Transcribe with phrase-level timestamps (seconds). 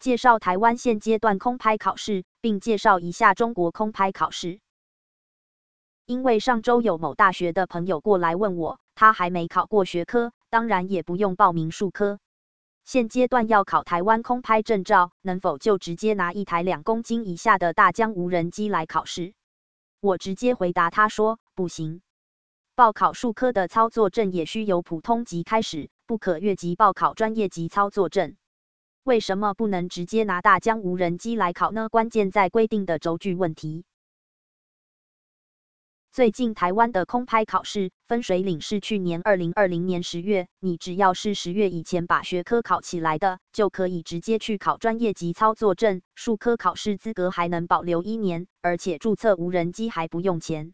[0.00, 4.60] 介绍台湾现阶段空拍考试，并介绍一下中国空拍考试。
[6.06, 12.18] 因为上周有某大学的朋友过来问我，他还没考过学科，当然也不用报名术科。
[12.86, 19.34] 现阶段要考台湾空拍证照，能否就直接拿一台两公斤以下的大疆无人机来考试？
[20.00, 22.00] 我直接回答他说，不行。
[22.74, 28.34] 报考术科的操作证也需由普通级开始，不可越级报考专业级操作证。
[29.10, 31.88] 为什么不能直接拿大疆无人机来考呢？
[31.88, 33.84] 关键在规定的轴距问题。
[36.12, 50.72] 最近台湾的空拍考试分水岭是去年二零二零年十月，你只要是十月以前把学科考起来的，就可以直接去考专业级操作证，数科考试资格还能保留一年，而且注册无人机还不用钱。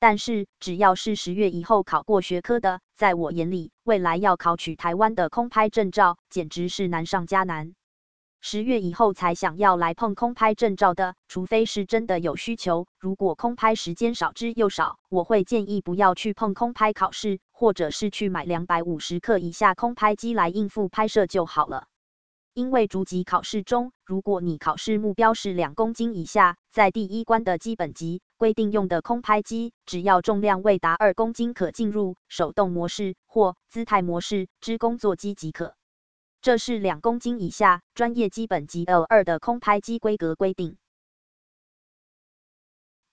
[0.00, 7.74] 但是只要是十月以后考过学科的，在我眼里，未来要考取台湾的空拍证照，简直是难上加难。
[8.40, 12.86] 十月以后才想要来碰空拍证照的，除非是真的有需求。
[12.98, 21.89] 如果空拍时间少之又少，我会建议不要去碰空拍考试，或者是去买两百五十克以下空拍机来应付拍摄就好了。
[22.52, 35.74] 因为逐级考试中，如果你考试目标是两公斤以下，在第一关的基本级规定用的空拍机，只要重量未达二公斤，可进入手动模式或姿态模式之工作机即可。
[36.42, 40.76] 这是两公斤以下专业基本级 L 二的空拍机规格规定。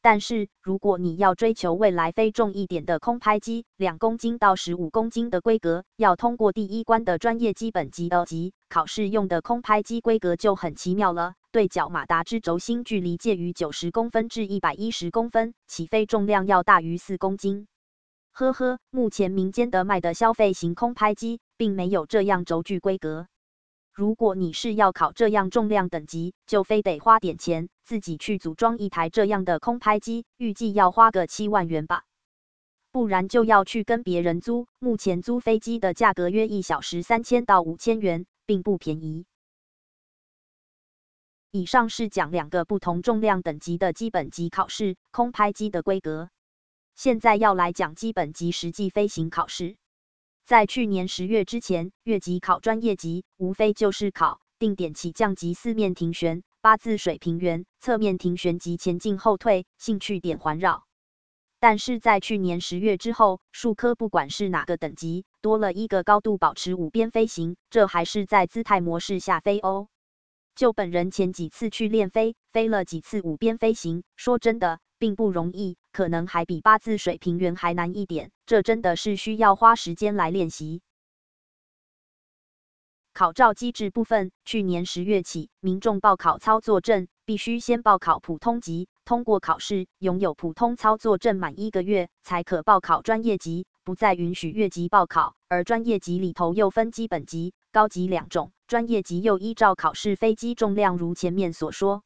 [0.10, 11.34] 但是，如果你要追求未来飞重一点的空拍机，两公斤到十五公斤的规格，要通过第一关的专业基本级 L 级考试用的空拍机规格就很奇妙了。
[11.52, 17.68] 对角马达之轴心距离介于九十公分至一百一十公分，起飞重量要大于四公斤。
[18.32, 23.28] 呵呵，目前民间的卖的消费型空拍机，并没有这样轴距规格。
[23.94, 32.04] 如果你是要考这样重量等级，就非得花点钱，自己去组装一台这样的空拍机，预计要花个七万元吧。
[32.92, 39.26] 不然就要去跟别人租，目前租飞机的价格约一小时三千到五千元，并不便宜。
[41.50, 46.30] 以上是讲两个不同重量等级的基本级考试，空拍机的规格。
[46.94, 49.78] 现在要来讲基本级实际飞行考试。
[50.46, 60.86] 在去年十月之前，越级考专业级，无非就是考定点起降及四面停旋、八字水平圆、侧面停旋及前进后退、兴趣点环绕。
[61.60, 69.88] 但是在去年十月之后，术科不管是哪个等级，多了一个高度保持五边飞行，这还是在姿态模式下飞哦。
[70.56, 75.78] 就本人前几次去练飞，飞了几次五边飞行，说真的，并不容易。
[75.92, 80.82] 可能还比八字水平圆还难一点，这真的是需要花时间来练习。
[83.18, 95.34] 考照机制部分，去年十月起，民众报考操作证必须先报考普通级，通过考试，拥有普通操作证满一个月，才可报考专业级，不再允许越级报考。
[95.48, 102.04] 而专业级里头又分基本级、高级两种，专业级又依照考试飞机重量，如前面所说。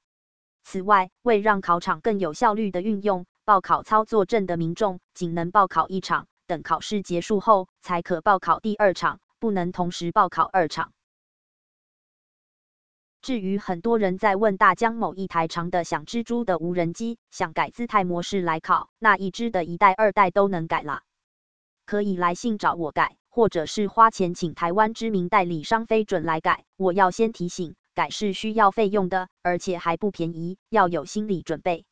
[0.64, 3.26] 此外，为让考场更有效率的运用。
[3.44, 10.94] 报考操作证的民众仅能报考一场，等考试结束后才可报考第二场，不能同时报考二场。
[13.22, 21.04] 至于很多人在问大疆某一台长的像蜘蛛的无人机，想改姿态模式来考，那一支的一代、二代都能改啦，
[21.86, 26.66] 可以来信找我改，或者是花钱请台湾知名代理商飞准来改。
[26.78, 31.86] 我要先提醒，改是需要费用的，而且还不便宜，要有心理准备。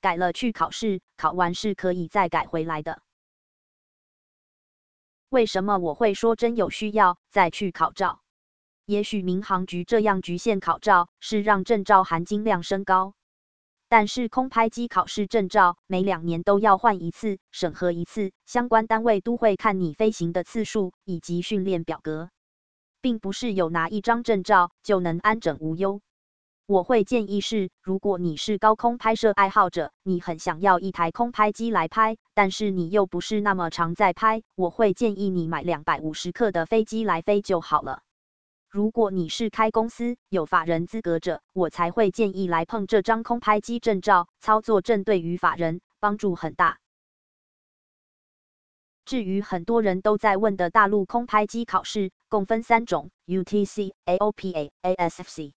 [0.00, 3.02] 改了去考试，考完是可以再改回来的。
[5.28, 8.21] 为什么我会说真有需要再去考照？
[8.84, 13.14] 也许民航局这样局限考照，是让证照含金量升高。
[13.88, 22.30] 但是空拍机考试证照每两年都要换一次，审核一次，相关单位都会看你飞行的次数以及训练表格，
[23.02, 26.00] 并不是有拿一张证照就能安枕无忧。
[26.64, 38.00] 我会建议是，如果你是高空拍摄爱好者，你很想要一台空拍机来拍，但是你又不是那么常在拍，我会建议你买两百五十克的飞机来飞就好了。
[38.72, 46.78] 如果你是开公司有法人资格者，我才会建议来碰这张空拍机证照，操作证对于法人帮助很大。
[49.04, 55.52] 至于很多人都在问的大陆空拍机考试，共分三种：UTC、AOPA、ASFC。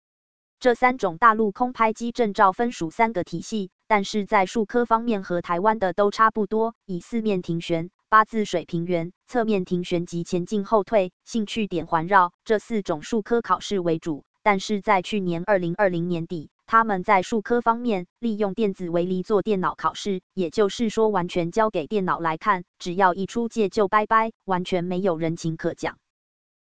[0.60, 14.24] 这三种大陆空拍机证照分属三个体系，但是在术科方面和台湾的都差不多，以四面停旋、八字水平圆、侧面停旋及前进后退、兴趣点环绕这四种术科考试为主。
[14.44, 25.98] 但是在去年二零二零年底，他们在术科方面利用电子围篱做电脑考试，也就是说完全交给电脑来看，只要一出界就拜拜，完全没有人情可讲。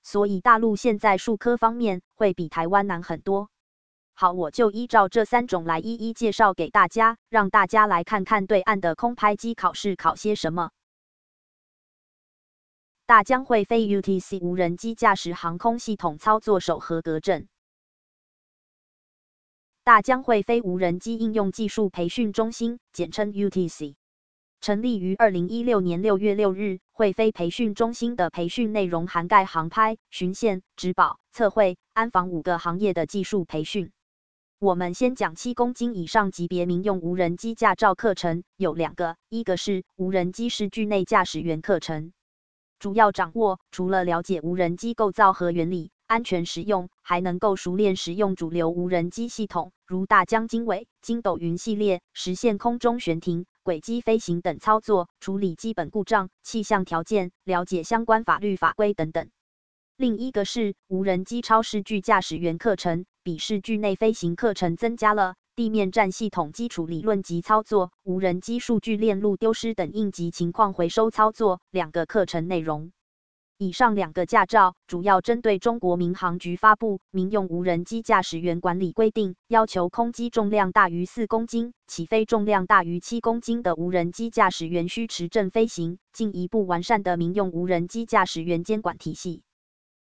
[0.03, 3.49] 所以大陆现在术科方面会比台湾难很多。
[4.13, 10.73] 好，我就依照这三种来一一介绍给大家，让大家来看看对岸的空拍机考试考些什么。
[13.09, 17.49] 大疆会飞 UTC 无人机驾驶航空系统操作手合格证。
[19.83, 23.95] 大疆会飞无人机应用技术培训中心，简称 UTC，
[24.61, 26.81] 成立于二零一六年六月六日。
[26.93, 33.91] 会飞培训中心的培训内容涵盖航拍、巡线、植保、测绘、安防五个行业的技术培训。
[34.59, 42.13] 我们先讲七公斤以上级别民用无人机驾照课程，有两个，一个是无人机视距内驾驶员课程。
[42.79, 59.29] 主要掌握除了了解无人机构造和原理、安全使用，还能够熟练使用主流无人机系统，如大疆经纬、筋斗云系列，实现空中悬停、轨迹飞行等操作，处理基本故障、气象条件，了解相关法律法规等等。
[59.97, 72.93] 另一个是无人机超视距驾驶员课程，比视距内飞行课程增加了地面站系统基础理论及操作、无人机数据链路丢失等应急情况回收操作两个课程内容。
[73.57, 89.43] 以上两个驾照主要针对中国民航局发布《民用无人机驾驶员管理规定》，要求空机重量大于四公斤、起飞重量大于七公斤的无人机驾驶员需持证飞行，进一步完善的民用无人机驾驶员监管体系。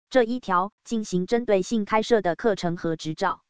[0.08, 3.40] 这一条进行针对性开设的课程和执照。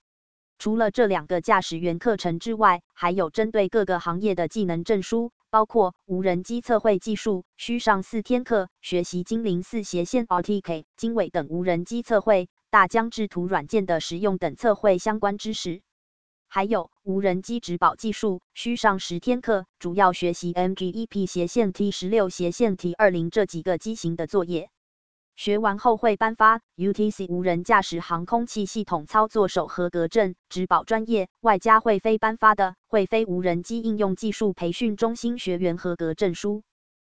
[0.58, 15.80] 除了这两个驾驶员课程之外，还有针对各个行业的技能证书，包括无人机测绘技术需上四天课，学习精灵四斜线 RTK、经纬等无人机测绘、大疆制图软件的使用等测绘相关知识；
[16.48, 24.70] 还有无人机植保技术需上十天课，主要学习 MGEP 斜线 T 十六斜线 T 二零这几个机型的作业。
[25.38, 36.64] 学完后会颁发 UTC 无人驾驶航空器系统操作手合格证，指保专业，外加会飞颁发的会飞无人机应用技术培训中心学员合格证书。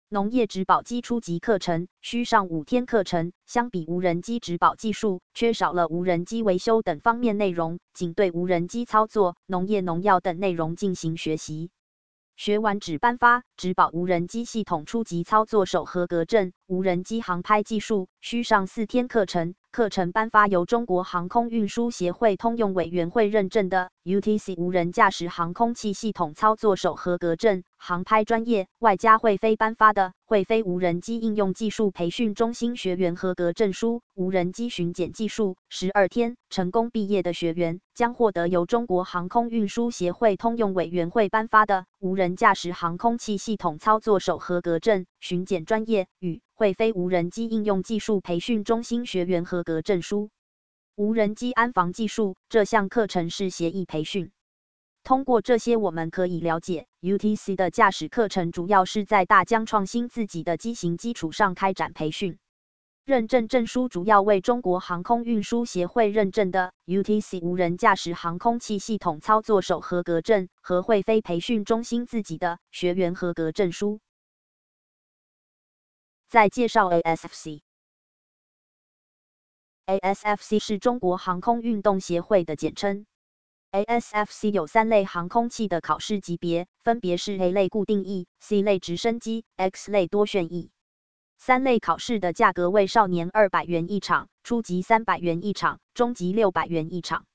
[0.09, 11.71] 农业植保机初级课程需上五天课程，相比无人机植保技术，缺少了无人机维修等方面内容，仅对无人机操作、农业农药等内容进行学习。
[12.39, 19.55] 学完只颁发只保无人机系统初级操作手合格证，无人机航拍技术需上四天课程。
[19.79, 34.01] 课程颁发由中国航空运输协会通用委员会认证的 UTC 无人驾驶航空器系统操作手合格证，航拍专业，外加会飞颁发的会飞无人机应用技术培训中心学员合格证书。
[34.15, 46.41] 无人机巡检技术十二天成功毕业的学员，将获得由中国航空运输协会通用委员会颁发的无人驾驶航空器系统操作手合格证，巡检专业与。
[46.59, 50.29] 会飞无人机应用技术培训中心学员合格证书，
[50.93, 54.33] 无人机安防技术这项课程是协议培训。
[55.01, 62.39] 通过这些，我们可以了解，UTC 的驾驶课程主要是在大疆创新自己的机型基础上开展培训。
[63.05, 74.01] 认证证书主要为中国航空运输协会认证的 UTC 无人驾驶航空器系统操作手合格证和会飞培训中心自己的学员合格证书。
[76.29, 77.61] 再介绍 ASFC。
[79.87, 83.07] ASFC 是中国航空运动协会的简称。
[83.71, 90.69] ASFC 有三类航空器的考试级别，分别是 A 类固定翼、C 类直升机、X 类多旋翼。
[91.39, 97.25] 三类考试的价格为少年二百元一场，初级三百元一场，中级六百元一场。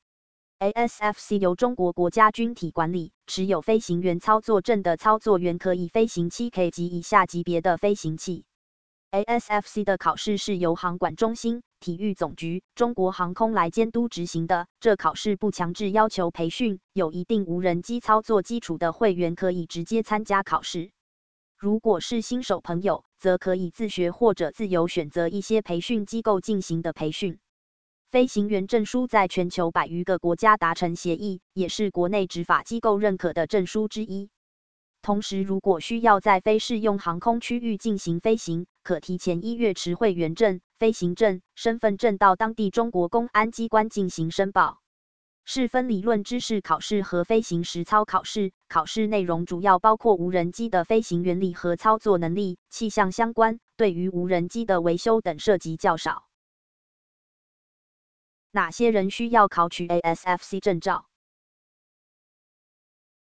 [0.60, 8.44] ASFC 由中国国家军体管理，持有飞行员操作证的操作员可以飞行 7K 及以下级别的飞行器。
[9.14, 14.66] ASFC 的考试是由航管中心、体育总局、中国航空来监督执行的。
[14.80, 20.90] 这考试不强制要求培训，有一定无人机操作基础的会员可以直接参加考试。
[21.56, 27.38] 如果是新手朋友，则可以自学或者自由选择一些培训机构进行的培训。
[28.10, 34.28] 飞行员证书在全球百余个国家达成协议，也是国内执法机构认可的证书之一。
[35.02, 44.80] 同时，如果需要在非适用航空区域进行飞行，可提前一月持会员证、飞行证、身份证到当地中国公安机关进行申报。
[45.46, 56.26] 是分理论知识考试和飞行实操考试，考试内容主要包括无人机的飞行原理和操作能力，气象相关，对于无人机的维修等涉及较少。
[58.50, 61.06] 哪些人需要考取 ASFC 证照？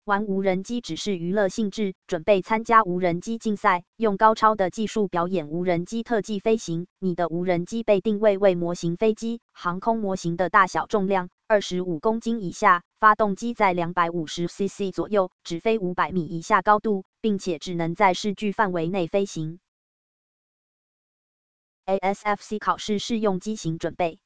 [0.07, 6.87] 玩无人机只是娱乐性质，准备参加无人机竞赛，用高超的技术表演无人机特技飞行。
[7.01, 19.59] 你的无人机被定位为模型飞机，航空模型的大小重量二十五公斤以下，发动机在两百五十 cc 左右，只飞五百米以下高度，并且只能在视距范围内飞行。
[21.85, 24.21] ASFC 考试适用机型准备。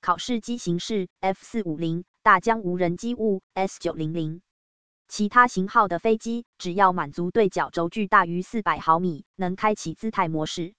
[0.00, 4.40] 考试机型是 F 四五零大疆无人机务 S 九零零，
[5.08, 10.74] 其他型号的飞机只要满足对角轴距大于四百毫米，能开启姿态模式。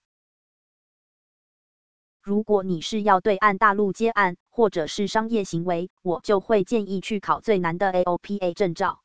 [2.23, 9.03] 如果你是要对岸大陆接案，或者是商业行为，我就会建议去考最难的 AOPA 证照。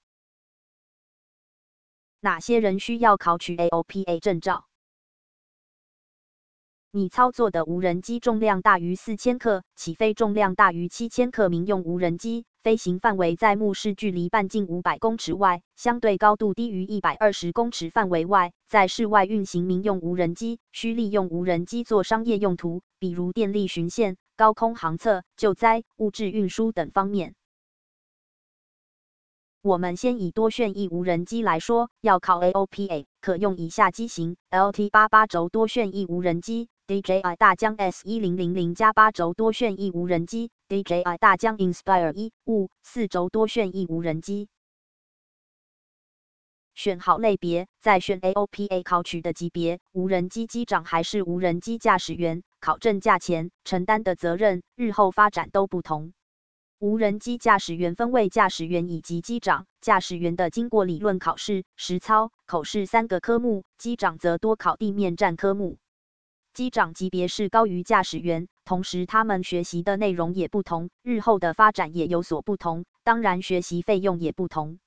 [2.20, 4.69] 哪些人需要考取 AOPA 证照？
[6.92, 27.36] 你操作的无人机重量大于四千克，起飞重量大于七千克，民用无人机飞行范围在目视距离半径五百公尺外，相对高度低于一百二十公尺范围外，在室外运行民用无人机，需利用无人机做商业用途，比如电力巡线、高空航测、救灾、物质运输等方面。
[29.62, 36.68] 我们先以多旋翼无人机来说，要考 AOPA，可用以下机型：LT 八八轴多旋翼无人机。
[36.90, 44.48] DJI 大疆 S 一零零零加八轴多旋翼无人机，DJI 大疆 Inspire 一五四轴多旋翼无人机。
[46.74, 56.12] 选好类别，再选 AOPA 考取的级别，无人机机长还是无人机驾驶员，考证价钱、承担的责任、日后发展都不同。
[56.80, 65.78] 无人机驾驶员分为驾驶员以及机长，驾驶员的经过理论考试、实操、口试三个科目，机长则多考地面战科目。
[66.52, 74.80] 机长级别是高于驾驶员，同时他们学习的内容也不同，日后的发展也有所不同，当然学习费用也不同。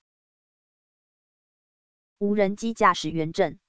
[2.20, 3.60] 无人机驾驶员证，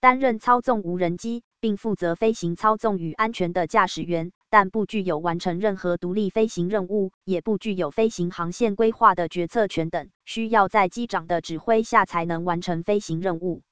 [0.00, 13.62] 担任操纵无人机并负责飞行操纵与安全的驾驶员，但不具有完成任何独立飞行任务，也不具有飞行航线规划的决策权等，需要在机长的指挥下才能完成飞行任务。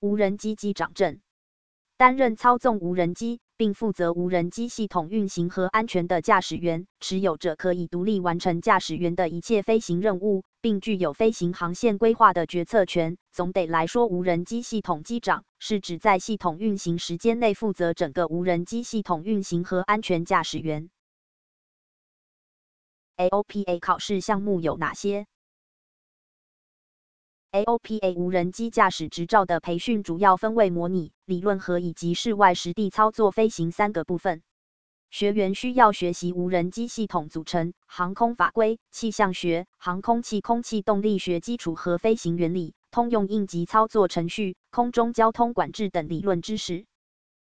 [0.00, 1.20] 无人机机长证。
[1.98, 13.16] 担任操纵无人机并负责无人机系统运行和安全的驾驶员，持有者可以独立完成驾驶员的一切飞行任务，并具有飞行航线规划的决策权。
[13.32, 20.90] 总得来说，无人机系统机长是指在系统运行时间内负责整个无人机系统运行和安全驾驶员。
[23.16, 25.26] AOPA 考试项目有哪些
[27.50, 34.42] ？AOPA 无人机驾驶执照的培训主要分为模拟、理论和以及室外实地操作飞行三个部分。
[35.10, 46.84] 学员需要学习无人机系统组成、航空法规、气象学、航空器空气动力学基础和飞行原理、通用应急操作程序、空中交通管制等理论知识。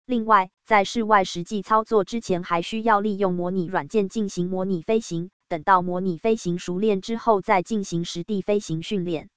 [0.05, 5.31] 另外，在室外实际操作之前，还需要利用模拟软件进行模拟飞行。
[5.47, 9.29] 等到模拟飞行熟练之后，再进行实地飞行训练。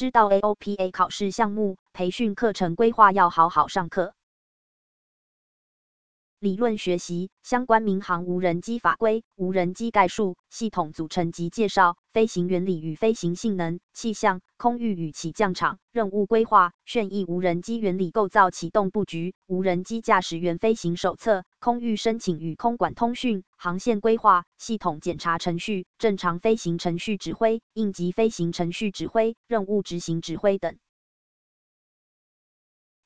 [0.00, 4.14] 知道 AOPA 考试项目、培训课程规划，要好好上课。
[6.40, 30.78] 理论学习相关民航无人机法规、无人机概述、系统组成及介绍、飞行原理与飞行性能、气象、空域与起降场、任务规划、旋翼无人机原理构造、启动布局、无人机驾驶员飞行手册、空域申请与空管通讯、航线规划、系统检查程序、正常飞行程序指挥、应急飞行程序指挥、任务执行指挥等。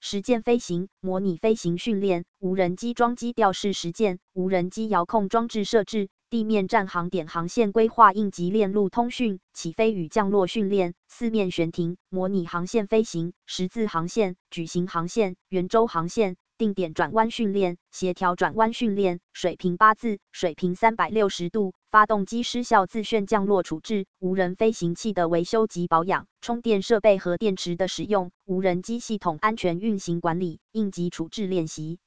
[0.06, 16.36] 实践飞行、模拟飞行训练、无人机装机调试实践、无人机遥控装置设置、地面站航点航线规划、应急链路通讯、起飞与降落训练、四面悬停、模拟航线飞行、十字航线、矩形航线、圆周航线。
[16.64, 31.98] 定点转弯训练、协调转弯训练、水平八字、水平三百六十度、发动机失效自旋降落处置、无人飞行器的维修及保养、充电设备和电池的使用、无人机系统安全运行管理、应急处置练习。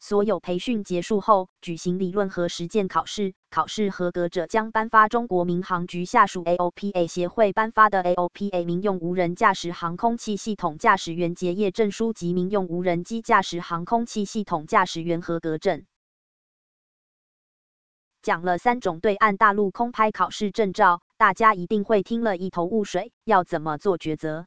[0.00, 15.84] 所有培训结束后，举行理论和实践考试，考试合格者将颁发中国民航局下属 AOPA 协会颁发的 AOPA 民用无人驾驶航空器系统驾驶员结业证书及民用无人机驾驶航空器系统驾驶员合格证。
[18.22, 24.46] 讲了三种对岸大陆空拍考试证照，大家一定会听了一头雾水，要怎么做抉择？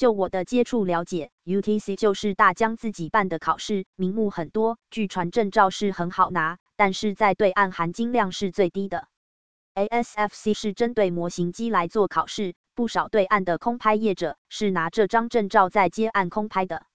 [0.00, 9.08] 就我的接触了解，UTC 就是大疆自己办的考试，名目很多，据传证照是很好拿，但是在对岸含金量是最低的。
[9.74, 16.86] ASFC 是针对模型机来做考试，不少对岸的空拍业者是拿这张证照在接岸空拍的。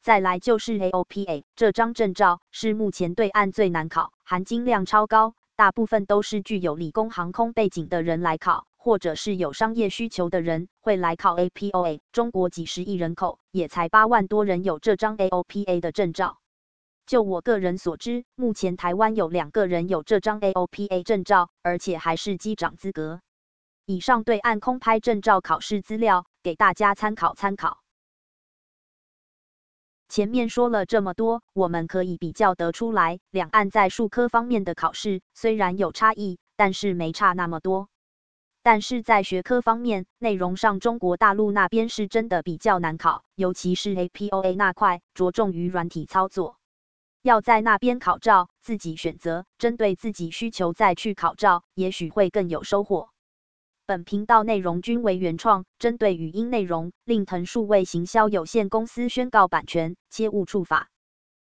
[0.00, 8.68] 再来就是 AOPA 这张证照是目前对岸最难考，含金量超高，大部分都是具有理工航空背景的人来考。
[8.86, 11.98] 或者是有商业需求的人会来考 APOA。
[12.12, 16.38] 中国几十亿人口，也才八万多人有这张 AOPA 的证照。
[17.04, 23.22] 就我个人所知，目前台湾有两个人有这张 AOPA 证照，而且还是机长资格。
[23.86, 27.80] 以上对岸空拍证照考试资料，给大家参考参考。
[30.08, 37.88] 前面说了这么多，我们可以比较得出来，两岸在术科方面的考试虽然有差异，但是没差那么多。
[38.66, 46.56] 但是在学科方面，内容上中国大陆那边是真的比较难考，尤其是 APOA 那块，着重于软体操作。
[47.22, 53.10] 要在那边考照，自己选择，针对自己需求再去考照，也许会更有收获。
[53.86, 60.88] 本频道内容均为原创，针对语音内容，令腾数位行销有限公司宣告版权，切勿触法。